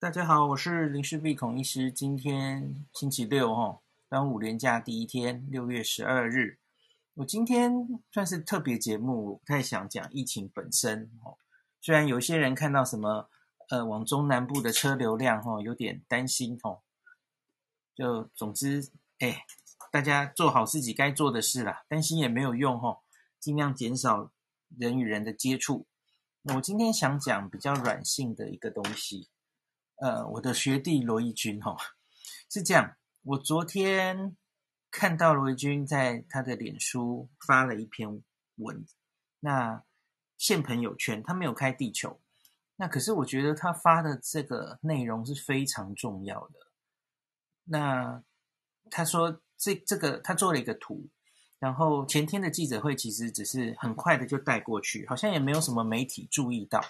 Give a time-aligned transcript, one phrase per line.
[0.00, 1.90] 大家好，我是林氏璧孔医师。
[1.90, 6.60] 今天星期六，哈，端午连假第一天，六月十二日。
[7.14, 11.10] 我今天算是特别节目，不太想讲疫情本身。
[11.24, 11.34] 哦，
[11.80, 13.28] 虽然有些人看到什么，
[13.70, 16.78] 呃，往中南部的车流量，哈，有点担心，哦。
[17.96, 19.44] 就总之，哎，
[19.90, 23.00] 大家做好自己该做的事啦，担心也没有用，哈，
[23.40, 24.30] 尽量减少
[24.78, 25.86] 人与人的接触。
[26.42, 29.26] 那我今天想讲比较软性的一个东西。
[30.00, 31.76] 呃，我的学弟罗一钧哈，
[32.48, 32.96] 是这样。
[33.22, 34.36] 我昨天
[34.90, 38.22] 看到罗一钧在他的脸书发了一篇
[38.56, 38.86] 文，
[39.40, 39.82] 那
[40.36, 42.20] 现朋友圈，他没有开地球，
[42.76, 46.54] 那可是我觉得他发的这个内容是非常重要的。
[47.64, 48.22] 那
[48.90, 51.08] 他说这这个他做了一个图，
[51.58, 56.80] 然后前天的记者会其实只是很快的就带过去，好像也没有什么媒体注意到。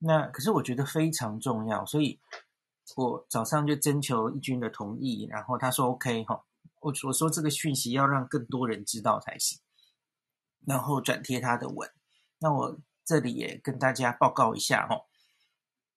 [0.00, 2.20] 那可是我觉得非常重要，所以
[2.94, 6.44] 我早上就征求一军的同意，然后他说 OK 哈，
[6.80, 9.58] 我我说这个讯息要让更多人知道才行，
[10.64, 11.90] 然后转贴他的文。
[12.38, 15.06] 那我这里也跟大家报告一下哈，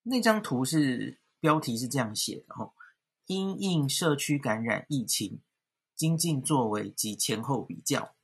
[0.02, 2.74] 那张图是标题是这样写的哈，
[3.28, 5.42] 因应社区感染疫情，
[5.96, 8.16] 精进作为及前后比较，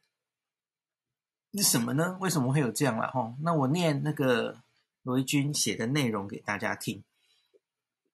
[1.53, 2.17] 是什么呢？
[2.19, 3.35] 为什么会有这样了哈？
[3.41, 4.63] 那我念那个。
[5.07, 7.01] 罗一钧写的内容给大家听，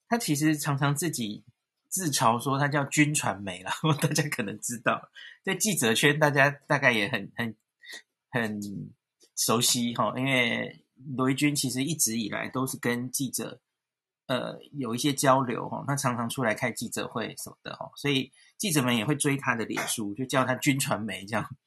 [0.08, 1.44] 他其实常常自己
[1.90, 5.10] 自嘲说他叫军传媒啦， 大家可能知道，
[5.44, 7.56] 在记者圈大家大概也很很
[8.30, 8.62] 很
[9.36, 13.60] 熟悉哈，因为罗一钧其实一直以来都是跟记者
[14.28, 21.58] 呃有一些交流哈，他常常出来开记者会什么的哈，所以记者们也会追他的脸书，就叫他军传媒这样。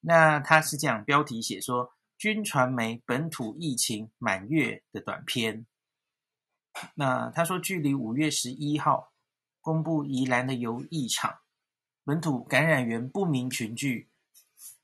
[0.00, 1.92] 那他是这样标题写说。
[2.24, 5.66] 军传媒本土疫情满月的短片，
[6.94, 9.12] 那他说，距离五月十一号
[9.60, 11.40] 公布宜兰的游艺场
[12.02, 14.08] 本土感染源不明群聚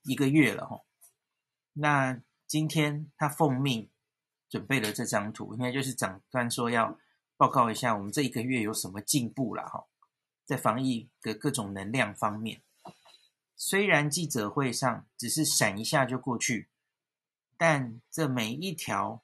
[0.02, 0.82] 一个月了哈。
[1.72, 3.88] 那今天他奉命
[4.50, 6.98] 准备了这张图，应该就是长官说要
[7.38, 9.86] 报告一下我们这一个月有什么进步了哈，
[10.44, 12.60] 在防疫的各种能量方面。
[13.56, 16.68] 虽然记者会上只是闪一下就过去。
[17.62, 19.22] 但这每一条，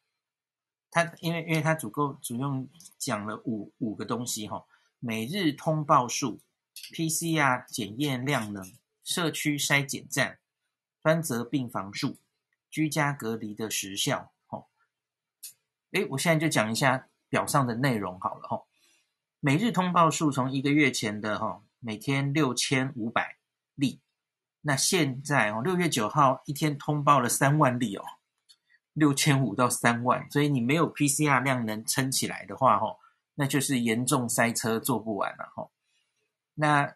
[0.91, 4.67] 它因为因为它足够主用讲了五五个东西哈，
[4.99, 6.39] 每日通报数、
[6.93, 10.39] PCR 检验量能、社区筛检站、
[11.03, 12.19] 专责病房数、
[12.71, 14.35] 居家隔离的时效。
[14.49, 14.67] 哈，
[15.93, 18.65] 诶，我现在就讲一下表上的内容好了哈。
[19.41, 23.39] 每日通报数从一个月前的哈每天六千五百
[23.75, 24.03] 例，
[24.61, 28.05] 那现在哦六月九号一天通报了三万例哦。
[28.97, 32.99] 六千五到三万，所以你没有 PCR 量能撑起来的话，吼，
[33.35, 35.71] 那就是严重塞车做不完了，吼。
[36.55, 36.95] 那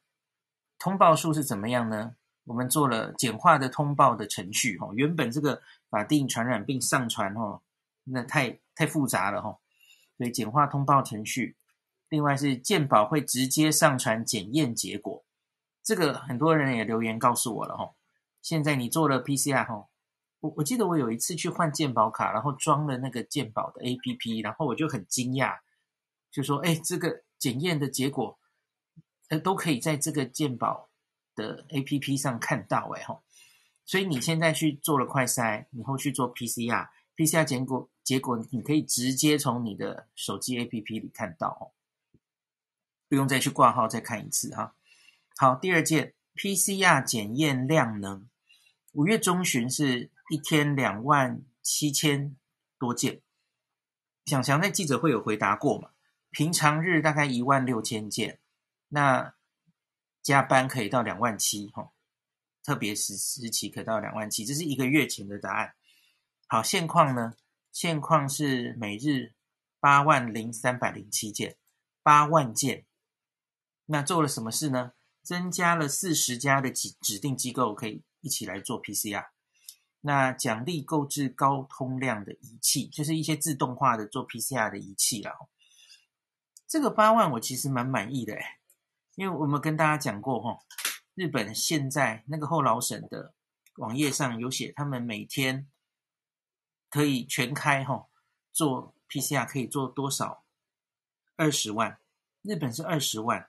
[0.78, 2.16] 通报数是怎么样呢？
[2.44, 7.60] 我们做了简化的通报的程序，吼，原本这个法定传染病上传，吼，
[8.04, 9.60] 那太太复杂了，吼，
[10.16, 11.54] 所以简化通报程序。
[12.08, 15.22] 另外是健保会直接上传检验结果，
[15.82, 17.94] 这个很多人也留言告诉我了，吼。
[18.40, 19.89] 现在你做了 PCR，吼。
[20.40, 25.58] 我我记得我有一次去换健保卡，然后装了那个健保的 APP，然后我就很惊讶，
[26.30, 28.38] 就说：“哎，这个检验的结果，
[29.28, 30.88] 呃，都可以在这个健保
[31.34, 33.22] 的 APP 上看到，哎吼。
[33.84, 41.76] 所以你现在去做了快筛，以后去做 PCR，PCR 结果结果你可以直接从你的手机 APP 里看到哦，
[43.08, 44.74] 不用再去挂号再看一次哈。
[45.36, 48.26] 好，第二件 PCR 检验量能，
[48.92, 50.10] 五月中旬是。
[50.30, 52.36] 一天两万七千
[52.78, 53.20] 多件，
[54.24, 55.90] 想想在记者会有回答过嘛？
[56.30, 58.38] 平常日大概一万六千件，
[58.88, 59.34] 那
[60.22, 61.90] 加班可以到两万七哈，
[62.62, 65.74] 特别时时期可到两万七，这是一个月前的答案。
[66.46, 67.34] 好，现况呢？
[67.72, 69.34] 现况是每日
[69.80, 71.56] 八万零三百零七件，
[72.04, 72.86] 八万件。
[73.86, 74.92] 那做了什么事呢？
[75.22, 79.26] 增加了四十家的指指定机构可以一起来做 PCR。
[80.00, 85.36] 那奖励购置高通量的仪器，就是一些自动化的做 PCR 的仪器啦。
[86.66, 88.44] 这个八万我其实蛮满意的诶，
[89.16, 90.58] 因为我们跟大家讲过哈，
[91.14, 93.34] 日本现在那个后老省的
[93.76, 95.68] 网页上有写，他们每天
[96.88, 98.08] 可以全开哈
[98.52, 100.44] 做 PCR 可以做多少？
[101.36, 101.98] 二十万，
[102.42, 103.48] 日本是二十万，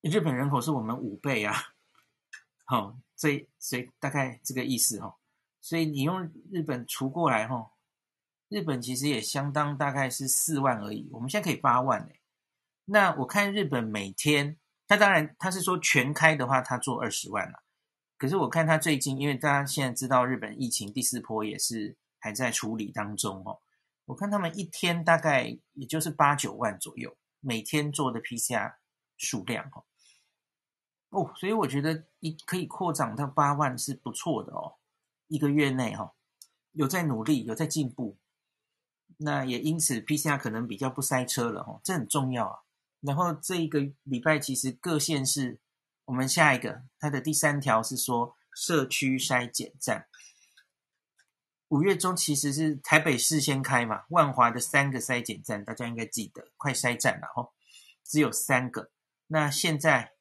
[0.00, 1.74] 日本人口是我们五倍啊。
[2.64, 5.16] 好，所以所以大概这个意思哦，
[5.60, 7.70] 所以你用日本除过来哈，
[8.48, 11.06] 日本其实也相当，大概是四万而已。
[11.12, 12.20] 我们现在可以八万哎。
[12.86, 14.56] 那我看日本每天，
[14.88, 17.62] 他当然他是说全开的话，他做二十万了。
[18.16, 23.60] 可是我看他最近，因为大家现在知道日本疫情第四波也是还在处理当中哦。
[24.06, 28.76] 我看他们一天大概也就是八九万左右，每天做的 PCR
[29.18, 29.84] 数量哦。
[31.10, 34.76] 哦，所以我觉得一可以扩展到八万是不错的哦。
[35.28, 36.14] 一个月内哈，
[36.72, 38.16] 有在努力，有在进步。
[39.18, 42.60] 那也因此，PCR 可能比较不塞车了哦，这很重要啊。
[43.00, 45.60] 然后这一个礼拜，其实各县市，
[46.06, 50.06] 我们下一个它的第三条是说社区筛检站。
[51.68, 57.52] 五月中其实是台北市先开嘛，万华的三个筛检站，大家应该记得，快筛站了哦，
[58.04, 58.90] 只有三个。
[59.28, 60.14] 那现在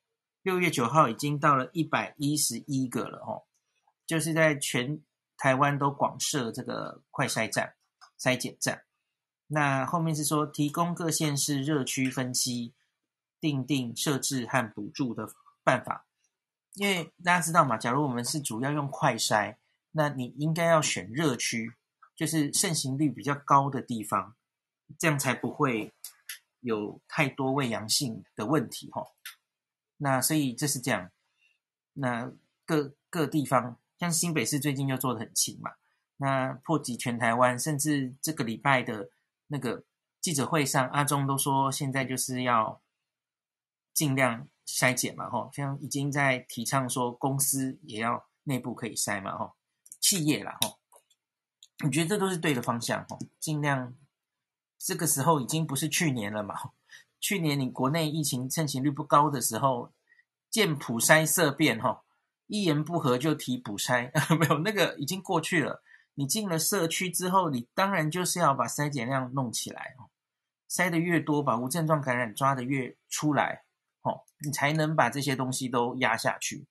[0.49, 3.43] 六月九号已经到了一百一十一个了哦，
[4.07, 4.99] 就是在全
[5.37, 7.75] 台湾都广设这个快筛站、
[8.19, 8.81] 筛检站。
[9.45, 12.73] 那后面是说，提供各县市热区分析、
[13.39, 15.29] 订定设置和补助的
[15.63, 16.07] 办法。
[16.73, 19.57] 因为大家知道嘛，假如我们是主要用快筛，
[19.91, 21.75] 那你应该要选热区，
[22.15, 24.35] 就是盛行率比较高的地方，
[24.97, 25.93] 这样才不会
[26.61, 29.05] 有太多伪阳性的问题哈。
[29.99, 31.11] 那所以这是这样。
[31.93, 32.33] 那
[32.65, 35.71] 各各地方，像新北市最近就做的很勤嘛，
[36.17, 39.11] 那破及全台湾，甚至这个礼拜的。
[39.51, 39.83] 那个
[40.21, 42.83] 记者会上，阿中都说现在就是要
[43.95, 49.55] 尽量筛检嘛，吼，像已经在提倡说公司也要内部可以筛嘛，吼，
[49.99, 50.77] 企业啦，吼，
[51.83, 53.95] 我觉得这都是对的方向，吼，尽量
[54.77, 56.53] 这个时候已经不是去年了嘛，
[57.19, 59.91] 去年你国内疫情盛行率不高的时候，
[60.49, 62.01] 见普筛色变，吼，
[62.47, 65.83] 一言不合就提普筛， 没有那个已经过去了。
[66.15, 70.09] 你进了社区之后，你当然就是要把筛检量弄起来哦，
[70.69, 73.63] 筛的越多，把无症状感染抓的越出来，
[74.01, 76.65] 哦，你才能把这些东西都压下去。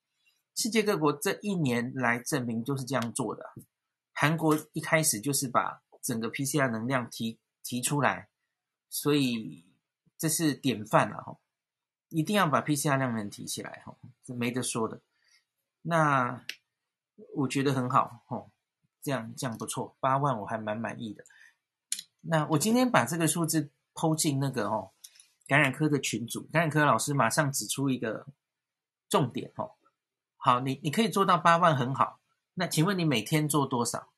[0.55, 3.45] 世界各国这一年来证明就是这样做的。
[4.13, 8.29] 韩国一开始就是把整个 PCR 能量提提出来，
[8.91, 9.65] 所以
[10.19, 11.39] 这是典范了哈，
[12.09, 15.01] 一定要把 PCR 量能提起来哈，这没得说的。
[15.83, 16.45] 那
[17.37, 18.51] 我觉得很好哈。
[19.01, 21.25] 这样这样不错，八万我还蛮满意的。
[22.21, 24.91] 那我今天把这个数字抛进那个哦
[25.47, 28.27] 感染科的群组，感染科老师马上指出一个
[29.09, 29.77] 重点哦。
[30.37, 32.21] 好，你你可以做到八万很好。
[32.55, 34.13] 那请问你每天做多少？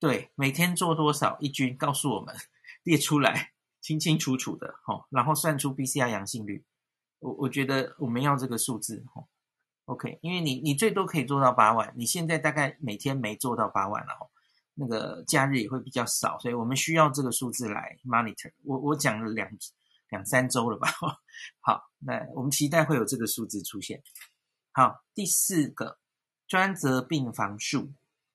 [0.00, 1.76] 对，每天做多少一均？
[1.76, 2.34] 告诉我们
[2.82, 3.52] 列出来，
[3.84, 5.04] 清清楚楚的哦。
[5.10, 6.64] 然后算出 PCR 阳性率。
[7.18, 9.28] 我我觉得我们要这个数字哦。
[9.84, 14.30] OK，因为你你最多可以做到八万，你现在大概每天没做到八万了哦，
[14.72, 18.50] 那个假日也会比较少，所以我们需要这个数字来 monitor。
[18.64, 19.46] 我我讲了两
[20.08, 20.88] 两三周了吧？
[21.60, 24.02] 好，那我们期待会有这个数字出现。
[24.72, 25.98] 好，第四个
[26.48, 27.92] 专责病房数，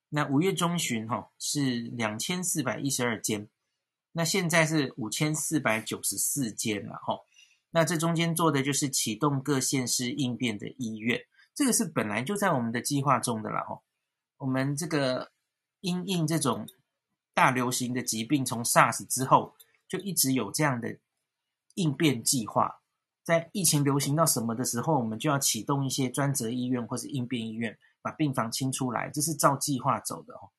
[0.10, 3.50] 那五月中旬哈是两千四百一十二间，
[4.12, 7.20] 那现在是五千四百九十四间了哈。
[7.72, 11.22] 那这中间做的就是启动各县市应变的医院。
[11.54, 13.84] 这个是本来就在我们的计划中的啦，吼，
[14.38, 15.32] 我们这个
[15.82, 16.68] 因应这种
[17.34, 19.56] 大流行的疾病，从 SARS 之后
[19.88, 20.98] 就一直有这样的
[21.76, 22.82] 应变计划。
[23.24, 30.50] 在疫情流行到什么的时候，我们就要启动一些专责医院或是应变医院，把病房清出来，这是照计划走的哦。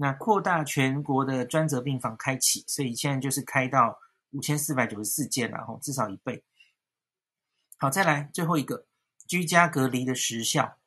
[0.00, 4.00] 那扩大全国的专责病房开启，所以现在就是开到
[4.30, 6.42] 五千四百九十四间了，吼，至少一倍。
[7.76, 8.86] 好，再来最后一个。
[9.26, 10.78] 居家隔离的时效，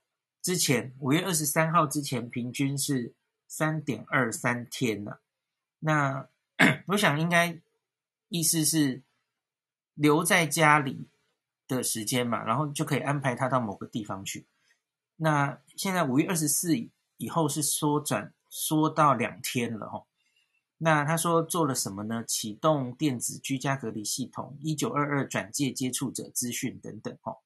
[0.41, 3.13] 之前五月二十三号之前平均是
[3.47, 5.21] 三点二三天了。
[5.77, 6.27] 那
[6.87, 7.61] 我想应该
[8.29, 9.03] 意思是
[9.93, 11.07] 留在家里
[11.67, 14.47] 的时间嘛，然后就可以安排他到某个地方去。
[15.17, 16.75] 那现在五月二十四
[17.17, 20.05] 以后是缩短说到两天了哈。
[20.77, 22.23] 那他说做了什么呢？
[22.27, 27.37] 启动电子居家隔离系统，一九二二转介接触者资讯等等哈。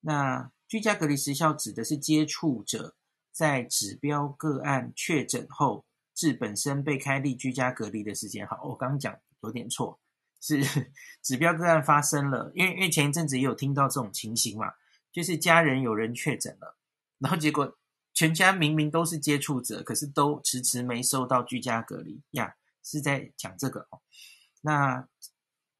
[0.00, 2.94] 那居家隔离时效指的是接触者
[3.32, 8.46] 在指标个案确诊后至本身被开立居家隔离的时间。
[8.46, 9.98] 好，我刚刚讲有点错，
[10.40, 10.62] 是
[11.22, 14.72] 指标个案发生了，因为因为前一阵子也有听到这种情形嘛，
[15.10, 16.76] 就是家人有人确诊了，
[17.18, 17.76] 然后结果
[18.20, 24.02] 全家明明都是接触者，可是都迟迟没收到居家隔离呀，是在讲这个哦。
[24.60, 25.08] 那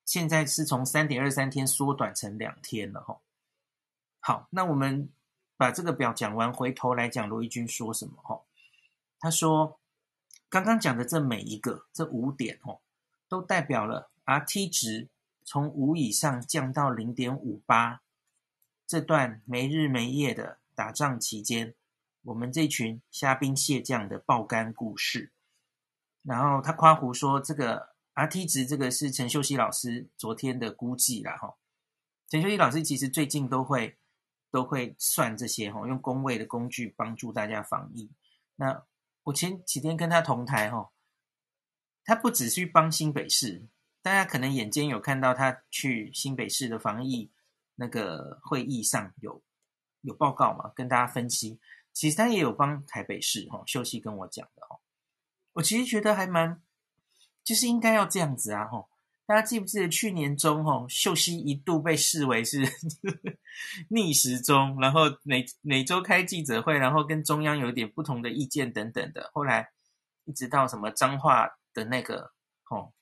[0.07, 3.21] 现在是从三点二三天缩短成两天了哈。
[4.21, 5.11] 好，那我们
[5.59, 8.15] 把这个表讲完，回头来讲罗一军说什么？
[8.23, 8.41] 哈，
[9.19, 9.79] 他说
[10.49, 12.81] 刚刚讲的这每一个这五点哦，
[13.29, 15.11] 都代表了 RT 值
[15.45, 18.01] 从五以上降到零点五八，
[18.87, 21.75] 这段没日没夜的打仗期间，
[22.23, 25.33] 我们这群虾兵蟹将的爆肝故事。
[26.23, 31.57] 然后他夸胡说，这个 RT 值这个是陈秀熙老师昨天的估计啦哈。
[32.29, 33.97] 陈秀熙老师其实最近都会
[34.51, 38.11] 都会算这些哈，用公卫的工具帮助大家防疫。
[38.57, 38.85] 那
[39.25, 40.93] 我前几天跟他同台哈，
[42.05, 43.67] 他不只是帮新北市，
[44.03, 47.31] 大家可能眼尖有看到他去新北市的防疫
[47.77, 49.43] 那个会议上有
[50.03, 51.59] 有报告嘛，跟大家分析。
[52.01, 54.81] 其实他也有帮台北市哈，秀熙跟我讲的哦。
[55.53, 56.63] 我其实觉得还蛮，
[57.45, 58.67] 就是应该要这样子啊！
[58.67, 58.89] 吼，
[59.27, 62.67] 大家记不记得去年中吼，秀熙一度被视为是
[63.89, 69.31] 逆时钟，然后每每周开记者会，然后跟中央有点不同的意见等等的。
[69.35, 69.69] 后来
[70.25, 72.95] 一直到什么彰化的那个吼，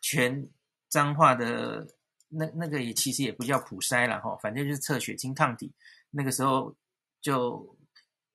[0.00, 0.48] 全
[0.88, 1.86] 彰化的
[2.30, 5.74] 那那个也其实也不叫普筛了吼，反正就是测血清抗体，
[6.10, 6.74] 那个时候
[7.20, 7.76] 就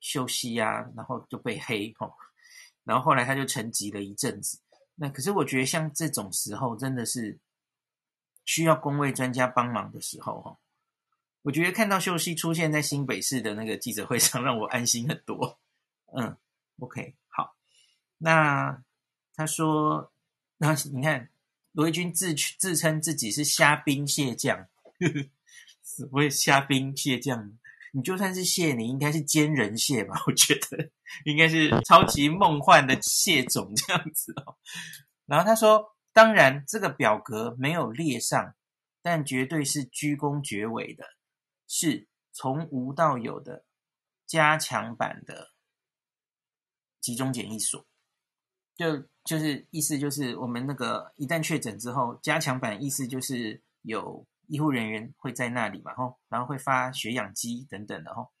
[0.00, 2.14] 秀熙啊，然后就被黑吼。
[2.82, 4.58] 然后后来他就沉寂了一阵子。
[4.96, 7.38] 那可是我觉得像这种时候，真的是
[8.44, 10.58] 需要公卫专家帮忙的时候哈。
[11.42, 15.58] 我觉得看到秀熙出现在新北市的那个记者会上，让我安心很多。
[16.14, 16.36] 嗯
[16.80, 17.56] ，OK，好。
[18.18, 18.82] 那
[19.34, 20.12] 他说，
[20.58, 21.30] 那你看
[21.72, 27.58] 罗一军自自称自己是虾兵蟹将，呵呵，我也虾兵蟹将。
[27.92, 30.14] 你就算是蟹，你应该是坚人蟹吧？
[30.26, 30.90] 我觉得
[31.24, 34.56] 应该是超级梦幻的蟹种这样子哦。
[35.26, 38.54] 然后他说：“当然，这个表格没有列上，
[39.02, 41.04] 但绝对是居功绝伟的，
[41.66, 43.64] 是从无到有的
[44.26, 45.50] 加强版的
[47.00, 47.84] 集中检疫所。
[48.76, 58.32] 就就是意思就是，我们那个一旦确诊之后，加强版意思就是有。”医护人员会在那里嘛，吼，然后会发血氧机等等的，吼。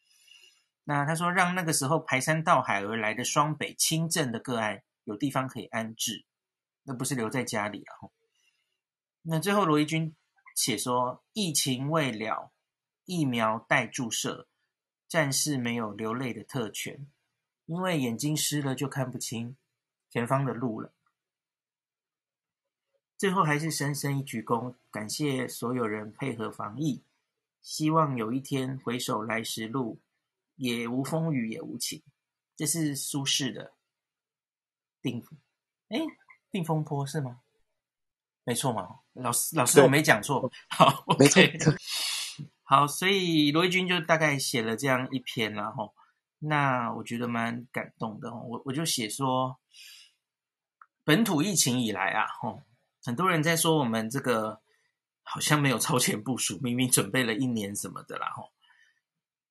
[0.82, 6.26] 那他说，让那个时候排山倒海而来的双北轻症的个案有地方可以安置，
[6.82, 8.12] 那不是留在家里啊，吼。
[9.22, 10.16] 那最后罗一军
[10.56, 12.50] 写说，疫情未了，
[13.04, 14.48] 疫苗待注射，
[15.06, 17.06] 战士没有流泪的特权，
[17.66, 19.56] 因为眼睛湿了就看不清
[20.08, 20.92] 前方的路了。
[23.20, 27.04] 最后还是深深一鞠躬，感谢所有人配合防疫。
[27.60, 30.00] 希望有一天回首来时路，
[30.56, 32.02] 也无风雨也无晴。
[32.56, 33.64] 这是苏轼的
[35.02, 35.20] 《定》
[35.88, 35.98] 哎，
[36.50, 37.42] 《定风波》是吗？
[38.44, 40.50] 没错嘛，老师老师我没讲错。
[40.70, 41.42] 好，没错。
[42.64, 45.94] 好，所以罗毅军就大概写了这样一篇，然后
[46.38, 48.34] 那我觉得蛮感动的。
[48.34, 49.60] 我我就写说，
[51.04, 52.62] 本土疫情以来啊，吼。
[53.04, 54.60] 很多人在说我们这个
[55.22, 58.50] 好像没有超前部署，明明准备了一年什么的啦吼。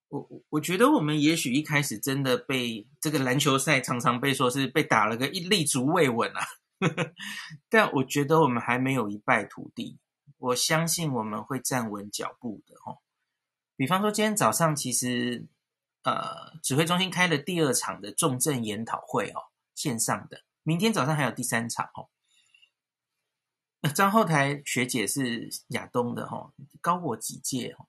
[0.09, 6.41] 我我我觉得我们也许一开始真的被这个篮球赛常常被说是被打了个一立足未稳啊，
[7.69, 9.99] 但我觉得我们还没有一败涂地。
[10.37, 13.01] 我相信我们会站稳脚步的吼。
[13.75, 15.45] 比方说今天早上其实
[16.03, 22.09] 呃指挥中心开了第二场的重症研讨会哦，线上的，明天早上还有第三场哦。
[23.87, 27.85] 张后台学姐是亚东的哈，高我几届哈，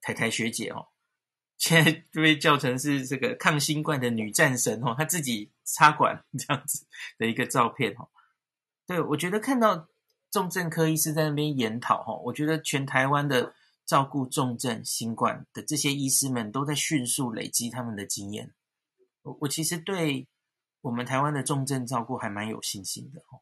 [0.00, 0.88] 台台学姐哦，
[1.58, 6.86] 现在被叫成是这个抗新冠的女战神哦，她自己插管这样子
[7.18, 8.08] 的一个照片哦。
[8.86, 9.88] 对，我觉得看到
[10.30, 18.54] 重症科医师在那边研讨哈，我觉得全台湾的照顾重症新冠的这些医师们都在迅速累积他们的经验。
[19.22, 20.26] 我我其实对
[20.80, 23.38] 我们台湾的重症照顾还蛮有信心的哈。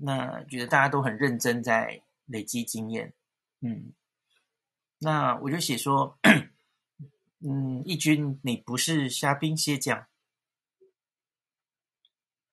[0.00, 3.12] 那觉得大家都很认真在累积经验，
[3.60, 3.92] 嗯，
[4.98, 6.18] 那我就写说，
[7.40, 10.06] 嗯，一军你不是虾兵蟹将，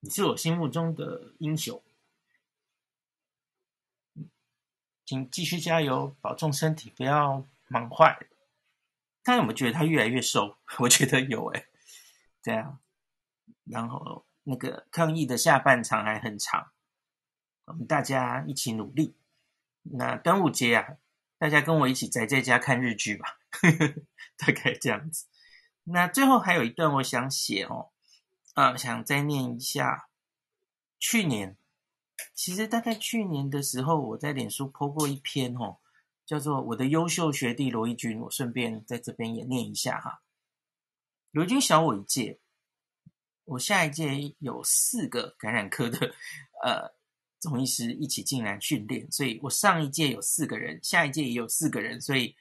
[0.00, 1.82] 你是我心目中的英雄，
[5.04, 8.18] 请继续加油，保重身体，不要忙坏。
[9.22, 10.56] 大家有没有觉得他越来越瘦？
[10.78, 11.66] 我觉得有诶，
[12.42, 12.78] 对啊，
[13.64, 16.72] 然后那个抗疫的下半场还很长。
[17.66, 19.16] 我们大家一起努力。
[19.82, 20.96] 那端午节啊，
[21.38, 23.38] 大家跟我一起宅在家看日剧吧，
[24.36, 25.26] 大概这样子。
[25.84, 27.90] 那最后还有一段我想写哦，
[28.54, 30.08] 啊，想再念一下。
[30.98, 31.56] 去年，
[32.34, 35.76] 其实大概去年的时候，我在脸书 po 过一篇哦，
[36.24, 40.22] 叫做《我的优秀学弟罗一军》，我顺便在这边也念一下哈。
[41.30, 42.40] 罗一军小我一届，
[43.44, 46.14] 我下一届有四个感染科的
[46.64, 46.95] 呃
[47.46, 52.34] 总医师一起进来训练，所以我上一届有四个人，下一届也有四个人，所以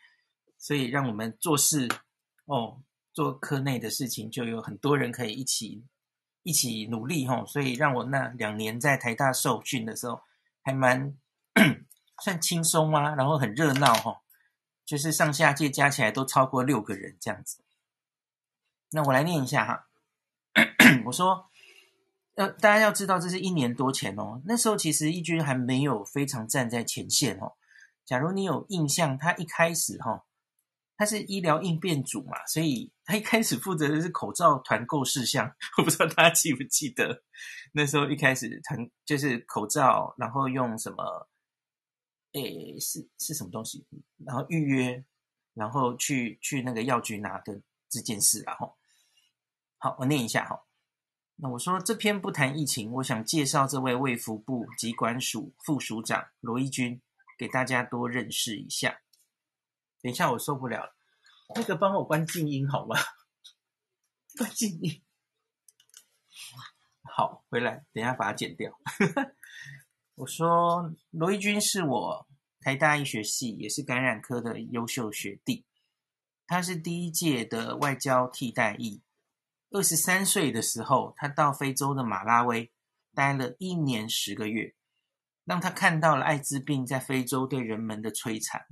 [0.58, 1.88] 所以让我们做事
[2.46, 2.82] 哦，
[3.14, 5.86] 做科内的事情就有很多人可以一起
[6.42, 10.20] 一起努力哈、哦，所以让我那两年在台大受训的时候
[10.64, 11.16] 还蛮
[12.24, 14.18] 算轻松啊，然后很热闹哈、哦，
[14.86, 17.64] 就是上下届加起来都超过六个人这样子。
[18.92, 19.88] 那我来念一下哈，
[21.06, 21.50] 我说，
[22.36, 24.42] 呃，大家要知道，这是一年多前哦。
[24.46, 27.54] 那时候其实义军还没有非常站在前线哦。
[28.06, 30.26] 假如你有印象，他一开始哈，
[30.98, 35.56] 他是医疗应变组嘛，所以他一开始负责的是口罩团购事项。
[35.78, 37.24] 我不知道大家记不记得，
[37.72, 41.30] 那时候一开始团就是口罩，然后用什么，
[42.34, 43.88] 诶，是是什么东西，
[44.26, 45.06] 然后预约，
[45.54, 48.76] 然后去去那个药局拿的这件事，然后。
[49.78, 50.65] 好，我念一下哈。
[51.38, 57.02] 那我说这篇不谈疫情，我想介绍这位卫福部疾管署副署长罗一钧，
[57.38, 59.02] 给大家多认识一下。
[60.02, 60.96] 等一下，我受不了了，
[61.56, 62.96] 那个帮我关静音好吗？
[64.38, 65.02] 关静音。
[67.04, 68.80] 好，回来，等一下把它剪掉。
[70.16, 72.28] 我说罗一钧是我
[72.62, 75.66] 台大医学系，也是感染科的优秀学弟，
[76.48, 79.02] 他是第一届的外交替代役。
[79.76, 82.72] 二十三岁的时候，他到非洲的马拉威
[83.14, 84.74] 待了一年十个月，
[85.44, 88.66] 让他看到了艾滋病在非洲对人们的摧残。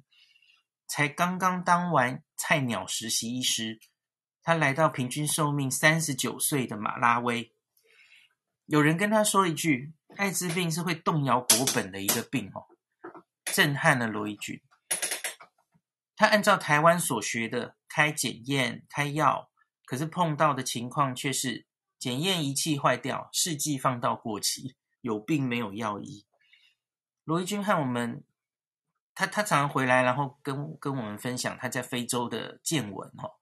[0.87, 3.81] 才刚刚当完菜鸟实习医师，
[4.41, 7.53] 他来到平均寿命三十九岁的马拉威。
[8.67, 12.63] 有人跟他说一句：“艾滋病是会动摇国本的一个病。”哦，
[13.43, 14.61] 震撼了罗一钧。
[16.15, 19.49] 他按照台湾所学的开检验、开药。
[19.93, 21.67] 可是碰到的情况却是
[21.99, 26.25] 检验仪器坏掉，试剂放到过期，有病没有药医。
[27.25, 28.23] 罗一钧和我们，
[29.13, 33.07] 他他常常回来，然后跟跟我们分享他在非洲的见闻。
[33.19, 33.37] 哦，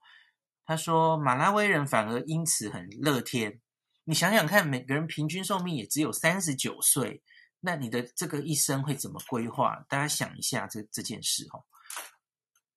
[0.66, 3.58] 他说马拉威人反而因此很乐天。
[4.04, 7.22] 你想想看，每个人平均寿命也只有三十九岁，
[7.60, 9.86] 那你的这个一生会怎么规划？
[9.88, 11.64] 大家想一下这这件事哈。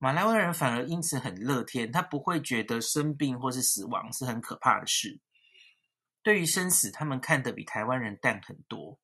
[0.06, 5.20] 马来人反而因此很乐天，他不会觉得生病或是死亡是很可怕的事。
[6.22, 9.00] 对于生死，他们看得比台湾人淡很多。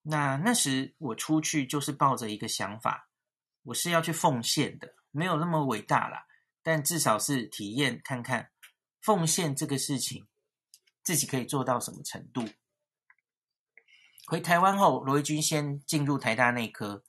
[0.00, 3.10] 那那时我出去就是抱着一个想法，
[3.64, 6.24] 我是要去奉献的，没有那么伟大啦，
[6.62, 8.50] 但至少是体验看看
[9.02, 10.26] 奉献这个事情，
[11.02, 12.48] 自己可以做到什么程度。
[14.26, 17.04] 回台湾后，罗一钧先进入台大内科。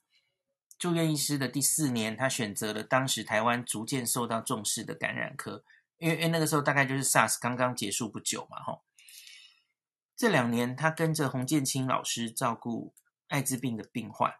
[0.80, 5.62] 住院医师的第四年，他选择了当时台湾逐渐受到重视的感染科，
[5.98, 8.82] 因为因为那个时候大概就是 SARS 刚刚结束不久嘛，吼。
[10.16, 12.94] 这两年，他跟着洪建清老师照顾
[13.28, 14.34] 艾滋病的病患。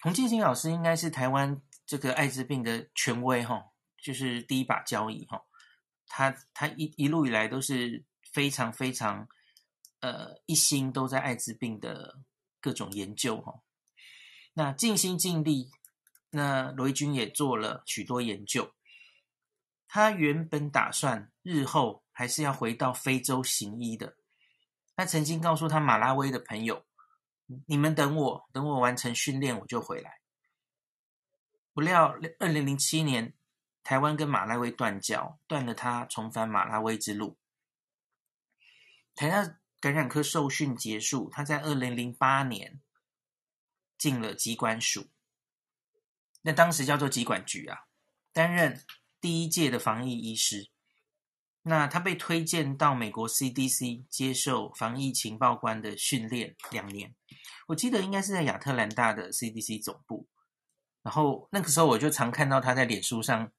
[0.00, 3.70] 洪建清老师应该是台湾这个艾滋病的权威，哈，
[4.02, 5.44] 就是第一把交椅，哈。
[6.08, 9.28] 他他一一路以来都是非常非常，
[10.00, 12.18] 呃，一心都在艾滋病的
[12.60, 13.62] 各种研究，哈。
[14.58, 15.70] 那尽心尽力，
[16.30, 18.72] 那罗一钧也做了许多研究。
[19.86, 24.16] 他原本打算日后还是要回到非洲行医的。
[24.96, 26.86] 他曾经告诉他马拉威的朋友
[27.68, 30.20] ：“你们等我，等我完成训练，我就回来。”
[31.74, 33.34] 不料，二零零七年，
[33.82, 37.36] 台湾跟马拉威断交，断了他重返马拉威之路。
[39.14, 42.80] 台大感染科受训结束，他在二零零八年。
[43.98, 45.08] 进了疾管署，
[46.42, 47.78] 那当时叫做疾管局啊，
[48.32, 48.84] 担任
[49.20, 50.70] 第一届的防疫医师。
[51.62, 57.14] 那他被推荐到美国 CDC 接受防疫情报官的训练两年，
[57.66, 60.28] 我记得应该是在亚特兰大的 CDC 总部。
[61.02, 63.50] 然后那个时候我就常看到他在脸书上，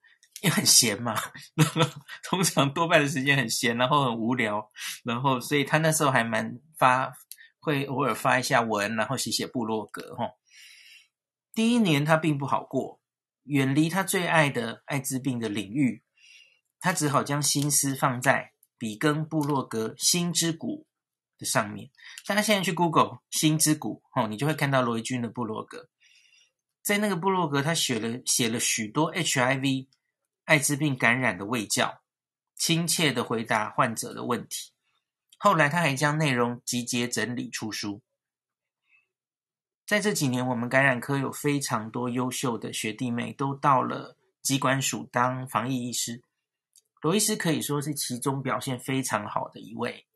[0.41, 1.15] 因为很闲嘛，
[2.23, 4.71] 通常多半的时间很闲，然后很无聊，
[5.04, 7.12] 然后所以他那时候还蛮发。
[7.67, 10.15] 会偶尔发一下文，然后写写部落格。
[10.15, 10.32] 哈，
[11.53, 13.01] 第一年他并不好过，
[13.43, 16.01] 远离他最爱的艾滋病的领域，
[16.80, 20.88] 他只好将心思放在比根部落格“心之谷”
[21.38, 21.91] 的上面。
[22.25, 25.89] 大家现在去 Google“ 心之谷”哦，你就会看到罗伊军的部落格。
[26.82, 29.89] 在那个部落格，他写了写了许多 HIV
[30.45, 32.01] 艾滋病感染的卫教，
[32.56, 34.71] 亲切的回答患者的问题。
[35.38, 38.02] 后来，他还将内容集结整理出书。
[39.86, 46.21] 在这几年，我们感染科有非常多优秀的学弟妹都到了疾管署当防疫医师。
[47.02, 50.08] 罗医师可以说是其中表现非常好的一位，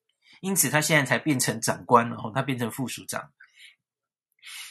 [0.42, 3.32] 因此他现在才变成长官了，他变成副署长。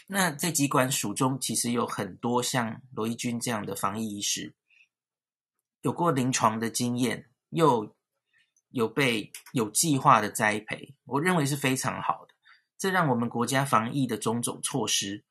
[0.09, 4.53] 那在疾管署中，其实有很多像罗一军这样的防疫医师，
[5.83, 7.97] 有过临床的经验，又
[8.71, 12.35] 有被有计划的栽培，我认为是非常好的。
[12.79, 15.25] 这让我们国家防疫的种种措施，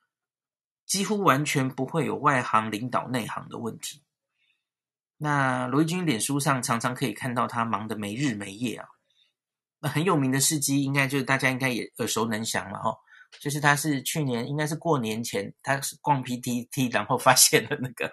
[0.85, 4.03] 几乎完全不会有外行领导内行的问题。
[5.17, 8.87] 那罗一钧脸书上常常可以看到他忙得没日没夜啊。
[9.79, 12.95] 那很有名的事迹，应该就是大家应该也耳熟能详了哈。
[13.39, 18.11] 就是他是去年应该是过年前，他是逛 PTT，然后发现了那个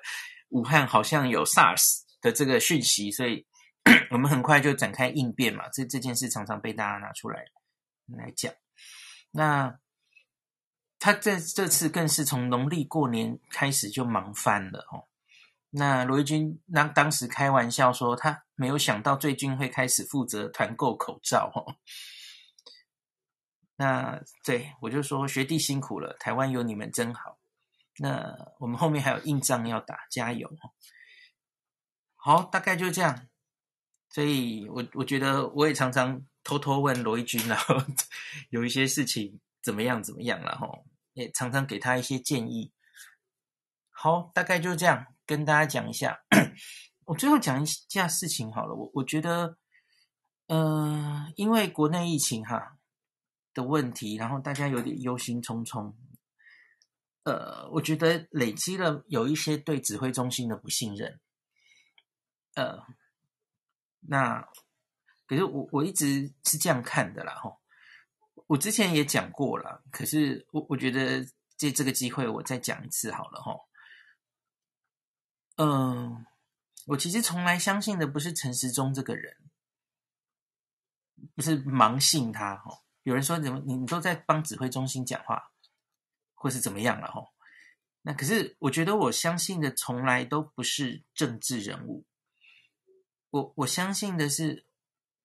[0.50, 3.46] 武汉好像有 SARS 的这个讯息，所以
[4.10, 5.68] 我们很快就展开应变嘛。
[5.68, 7.44] 这这件事常常被大家拿出来
[8.06, 8.52] 来讲。
[9.30, 9.78] 那
[10.98, 15.08] 他这这次更是从农历过年开始就忙翻了哦。
[15.70, 21.76] 那罗一钧当当时开玩笑说，他没有想到最近会开始负责团购口罩哦。
[23.76, 27.38] 那对我就说，学弟辛苦了，台湾有你们真好。
[27.98, 30.50] 那我们后面还有硬仗要打，加油！
[32.14, 33.28] 好，大概就这样。
[34.08, 37.76] 所以我我觉得我也常常偷偷问罗一钧，然后
[38.50, 40.68] 有一些事情怎么样怎么样了哈，
[41.12, 42.72] 也常常给他一些建议。
[43.90, 46.20] 好，大概就这样跟大家讲一下。
[47.04, 49.58] 我最后讲一下事情好了，我我觉得，
[50.48, 52.74] 嗯、因为国内疫情哈。
[53.54, 55.94] 的问题，然后大家有点忧心忡忡。
[57.22, 61.18] 呃，我觉得累积了有一些对指挥中心的不信任。
[62.54, 62.84] 呃，
[64.08, 64.40] 那
[65.26, 67.58] 可是我我一直是这样看的啦，哈。
[68.46, 73.56] 我之前也讲过了，可是我我觉得借这个机会我再讲一次好了，哈。
[75.56, 76.24] 嗯，
[76.86, 79.36] 我其实从来相信的不是陈时中这个人，
[81.34, 82.82] 不是盲信他，哈。
[83.02, 85.50] 有人说怎么你你都在帮指挥中心讲话，
[86.34, 87.22] 或是怎么样了哈？
[88.02, 92.04] 那可是我觉得我相信的从来都不是政治人物，
[93.30, 94.64] 我我相信的是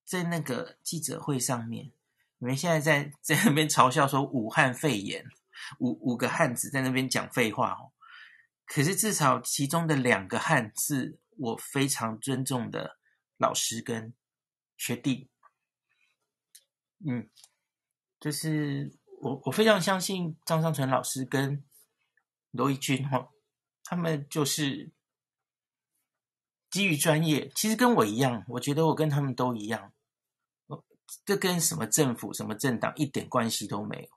[0.04, 1.92] 在那个记者会上面，
[2.40, 5.26] 你们现在在在那边嘲笑说武汉肺炎
[5.80, 7.92] 五五个汉子在那边讲废话哦，
[8.66, 12.98] 可是至少其中的两个汉是我非常尊重的
[13.38, 14.14] 老师跟
[14.78, 15.30] 学弟，
[17.06, 17.30] 嗯。
[18.20, 21.64] 就是我，我非常相信张上淳老师跟
[22.52, 23.32] 罗一钧哈，
[23.84, 24.92] 他们就是
[26.72, 29.94] 基于专业，其实跟我一样，我觉得我跟他们都一样，
[31.26, 34.10] 这跟什么政府、什么政党一点关系都没有。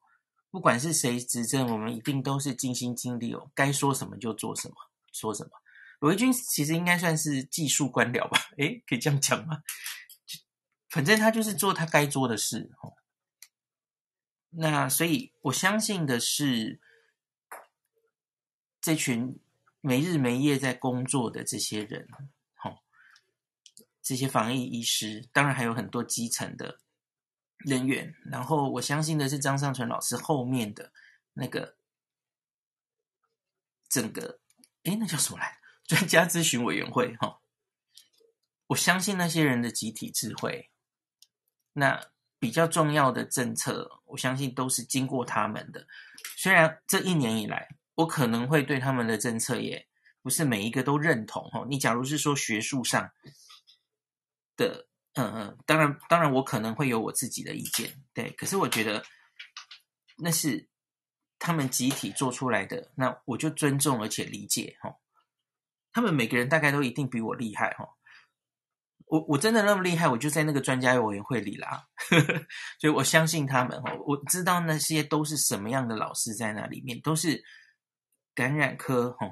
[0.50, 4.74] 不管是谁执政，我们一定都是尽心尽力哦，该说什么就做什么，
[5.12, 5.50] 说什么。
[5.98, 8.38] 罗一钧其实应该算是技术官僚吧？
[8.58, 9.62] 诶，可以这样讲吗？
[10.88, 12.94] 反正他就是做他该做的事哦
[14.50, 16.78] 那所以，我相信的是，
[18.80, 19.40] 这群
[19.80, 22.06] 没日没夜在工作的这些人，
[24.04, 26.78] 这些防疫医师，当然还有很多基层的
[27.56, 28.14] 人员。
[28.26, 30.92] 然后，我相信的是张尚淳老师后面的
[31.32, 31.74] 那个
[33.88, 34.38] 整个，
[34.84, 35.58] 诶，那叫什么来？
[35.86, 37.38] 专家咨询委员会，齁，
[38.68, 40.70] 我相信那些人的集体智慧。
[41.72, 42.12] 那。
[42.40, 45.86] 比较重要的政策，我相信都是经过他们的。
[46.36, 49.88] 虽然这一年以来，我可能会对他们的政策也
[50.20, 51.48] 不是每一个都认同。
[51.48, 53.10] 哈，你假如是说学术上
[54.56, 58.30] 的，嗯嗯，当然当然，我可能会有我自己的意见，对。
[58.32, 59.04] 可是我觉得
[60.18, 60.68] 那是
[61.38, 64.76] 他们集体做出来的，那我就尊重而且理解。
[64.80, 64.96] 哈，
[65.92, 67.74] 他们每个人大概都一定比我厉害。
[67.74, 67.88] 哈。
[69.06, 71.86] 我我真的那么厉害，我就在那个专家委员会里啦，
[72.80, 74.02] 所以我相信他们哦。
[74.06, 77.44] 我知道那些都是什么样的老师在那里面，都是
[78.34, 79.26] 感染科哈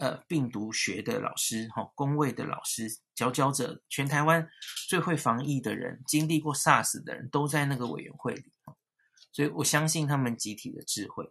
[0.00, 4.50] 呃病毒学的老师哈，公卫的老师，佼佼者，全台湾
[4.88, 8.50] 最会防疫的人，经历过 SARS 的人都在那个委员会里，
[9.30, 11.30] 所以我相信他们集体的智慧。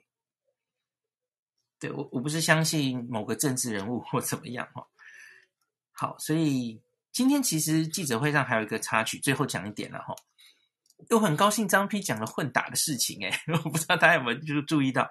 [1.79, 4.87] 对，我我不是相信某个政治人物或怎么样哈。
[5.91, 6.81] 好，所以。
[7.11, 10.13] 今天其实记者会上还有一个插曲，最后讲一点了哈。
[11.09, 13.33] 我很高兴张批讲了混打的事情，诶，
[13.65, 15.09] 我不知道大家有没有就是注意到。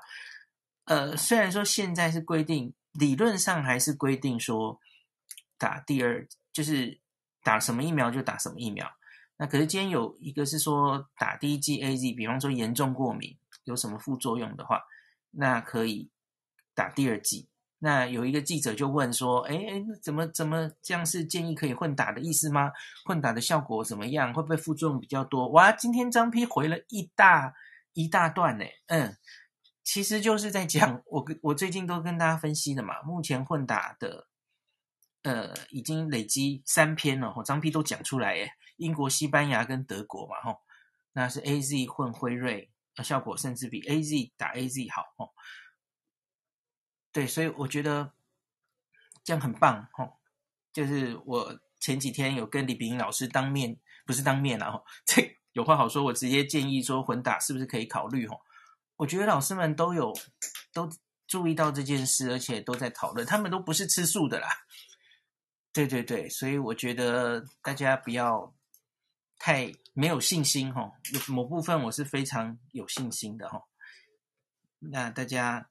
[0.84, 4.78] 呃，虽然说现在是规定，理论上还是规定说
[5.56, 7.00] 打第二，就是
[7.42, 8.90] 打什么疫苗就打什么疫苗。
[9.36, 14.82] 那可是今天有一个是说打第一剂 AZ，比方说严重过敏有什么副作用的话，
[15.30, 16.10] 那可以
[16.74, 17.48] 打第二剂。
[17.80, 22.72] 那有一个记者就问说：“哎哎，怎么怎么这样是建议可以混打的意思吗？
[23.06, 24.34] 混打的效果怎么样？
[24.34, 27.54] 会不会副作用比较多？”哇，今天张批回了一大
[27.92, 28.64] 一大段呢。
[28.88, 29.16] 嗯，
[29.88, 33.00] 其实就是在讲我跟我最近都跟大家分析的嘛。
[33.04, 34.28] 目前混打的
[35.22, 38.52] 呃已经累积三篇了，张批都讲出来耶。
[38.76, 40.60] 英国、西班牙跟德国嘛，吼，
[41.12, 42.70] 那是 AZ 混辉瑞，
[43.02, 45.32] 效果甚至比 AZ 打 AZ 好，吼。
[47.10, 48.12] 对，所以我觉得
[49.24, 50.18] 这样很棒，吼。
[50.70, 58.38] 就是我前几天有跟李炳英老师当面，不是当面啦，吼， 这有话好说，我直接建议说混打是不是可以考虑，吼。
[58.98, 60.12] 我觉得老师们都有
[60.74, 60.90] 都
[61.26, 64.48] 注意到这件事，而且都在讨论，他们都不是吃素的啦。
[65.72, 68.54] 对对对，所以我觉得大家不要。
[69.40, 73.62] 太没有信心哈，有某部分我是非常有信心的哈。
[74.80, 75.70] 那大家，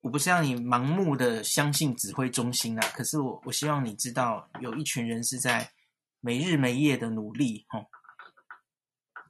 [0.00, 5.70] 我不是让你盲目的相信指挥中心啊，可是我我希望你知道，有一群人是在
[6.18, 7.86] 没日没夜的努力哈。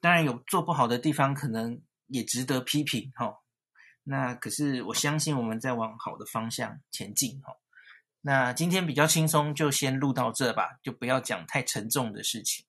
[0.00, 3.38] 当然有做不好的地方，可能也值得批评哈。
[4.04, 7.54] 那可是我相信我们在往好的方向前进哈。
[8.20, 12.66] 那今天比较轻松，就先录到这吧，就不要讲太沉重的事情。